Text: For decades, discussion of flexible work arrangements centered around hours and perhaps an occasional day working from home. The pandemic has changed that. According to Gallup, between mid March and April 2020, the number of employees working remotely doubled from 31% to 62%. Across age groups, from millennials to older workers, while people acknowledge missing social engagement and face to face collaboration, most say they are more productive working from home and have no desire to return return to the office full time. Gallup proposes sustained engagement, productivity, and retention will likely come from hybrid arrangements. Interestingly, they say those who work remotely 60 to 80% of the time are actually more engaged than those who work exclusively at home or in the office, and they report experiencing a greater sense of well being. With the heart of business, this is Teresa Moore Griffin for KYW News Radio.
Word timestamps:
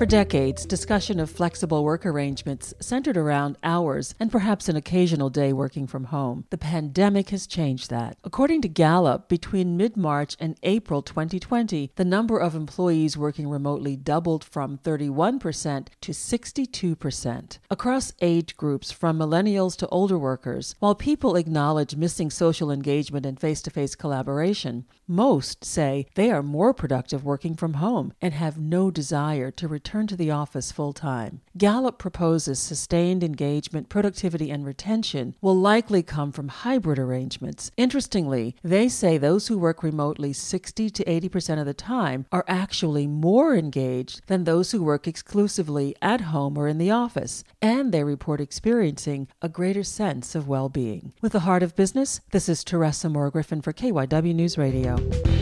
For 0.00 0.06
decades, 0.06 0.64
discussion 0.64 1.20
of 1.20 1.28
flexible 1.28 1.84
work 1.84 2.06
arrangements 2.06 2.72
centered 2.80 3.18
around 3.18 3.58
hours 3.62 4.14
and 4.18 4.32
perhaps 4.32 4.66
an 4.66 4.74
occasional 4.74 5.28
day 5.28 5.52
working 5.52 5.86
from 5.86 6.04
home. 6.04 6.46
The 6.48 6.56
pandemic 6.56 7.28
has 7.28 7.46
changed 7.46 7.90
that. 7.90 8.16
According 8.24 8.62
to 8.62 8.68
Gallup, 8.68 9.28
between 9.28 9.76
mid 9.76 9.98
March 9.98 10.38
and 10.40 10.58
April 10.62 11.02
2020, 11.02 11.92
the 11.96 12.04
number 12.06 12.38
of 12.38 12.54
employees 12.54 13.18
working 13.18 13.46
remotely 13.46 13.94
doubled 13.94 14.42
from 14.42 14.78
31% 14.78 15.88
to 16.00 16.12
62%. 16.12 17.58
Across 17.68 18.14
age 18.22 18.56
groups, 18.56 18.90
from 18.90 19.18
millennials 19.18 19.76
to 19.76 19.88
older 19.88 20.18
workers, 20.18 20.74
while 20.78 20.94
people 20.94 21.36
acknowledge 21.36 21.94
missing 21.94 22.30
social 22.30 22.70
engagement 22.70 23.26
and 23.26 23.38
face 23.38 23.60
to 23.60 23.70
face 23.70 23.94
collaboration, 23.94 24.86
most 25.06 25.62
say 25.62 26.06
they 26.14 26.30
are 26.30 26.42
more 26.42 26.72
productive 26.72 27.22
working 27.22 27.54
from 27.54 27.74
home 27.74 28.14
and 28.22 28.32
have 28.32 28.56
no 28.56 28.90
desire 28.90 29.50
to 29.50 29.68
return 29.68 29.89
return 29.90 30.06
to 30.06 30.14
the 30.14 30.30
office 30.30 30.70
full 30.70 30.92
time. 30.92 31.40
Gallup 31.58 31.98
proposes 31.98 32.60
sustained 32.60 33.24
engagement, 33.24 33.88
productivity, 33.88 34.48
and 34.48 34.64
retention 34.64 35.34
will 35.40 35.56
likely 35.56 36.00
come 36.00 36.30
from 36.30 36.46
hybrid 36.46 36.96
arrangements. 36.96 37.72
Interestingly, 37.76 38.54
they 38.62 38.88
say 38.88 39.18
those 39.18 39.48
who 39.48 39.58
work 39.58 39.82
remotely 39.82 40.32
60 40.32 40.90
to 40.90 41.04
80% 41.04 41.58
of 41.58 41.66
the 41.66 41.74
time 41.74 42.24
are 42.30 42.44
actually 42.46 43.08
more 43.08 43.56
engaged 43.56 44.22
than 44.28 44.44
those 44.44 44.70
who 44.70 44.84
work 44.84 45.08
exclusively 45.08 45.96
at 46.00 46.20
home 46.20 46.56
or 46.56 46.68
in 46.68 46.78
the 46.78 46.92
office, 46.92 47.42
and 47.60 47.90
they 47.90 48.04
report 48.04 48.40
experiencing 48.40 49.26
a 49.42 49.48
greater 49.48 49.82
sense 49.82 50.36
of 50.36 50.46
well 50.46 50.68
being. 50.68 51.14
With 51.20 51.32
the 51.32 51.40
heart 51.40 51.64
of 51.64 51.74
business, 51.74 52.20
this 52.30 52.48
is 52.48 52.62
Teresa 52.62 53.08
Moore 53.08 53.32
Griffin 53.32 53.60
for 53.60 53.72
KYW 53.72 54.36
News 54.36 54.56
Radio. 54.56 55.39